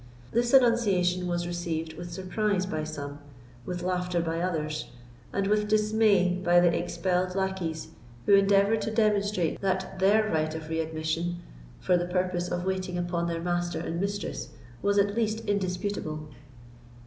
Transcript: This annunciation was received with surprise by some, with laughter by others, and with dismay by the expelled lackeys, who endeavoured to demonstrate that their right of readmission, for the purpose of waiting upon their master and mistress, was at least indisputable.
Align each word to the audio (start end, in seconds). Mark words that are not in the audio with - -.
This 0.31 0.51
annunciation 0.51 1.27
was 1.27 1.45
received 1.45 1.93
with 1.93 2.11
surprise 2.11 2.65
by 2.65 2.83
some, 2.83 3.19
with 3.67 3.83
laughter 3.83 4.19
by 4.19 4.41
others, 4.41 4.87
and 5.31 5.45
with 5.45 5.67
dismay 5.67 6.41
by 6.43 6.59
the 6.59 6.75
expelled 6.75 7.35
lackeys, 7.35 7.89
who 8.25 8.33
endeavoured 8.33 8.81
to 8.81 8.89
demonstrate 8.89 9.61
that 9.61 9.99
their 9.99 10.27
right 10.27 10.55
of 10.55 10.69
readmission, 10.69 11.35
for 11.79 11.97
the 11.97 12.07
purpose 12.07 12.49
of 12.49 12.65
waiting 12.65 12.97
upon 12.97 13.27
their 13.27 13.43
master 13.43 13.77
and 13.79 14.01
mistress, 14.01 14.49
was 14.81 14.97
at 14.97 15.13
least 15.13 15.41
indisputable. 15.47 16.27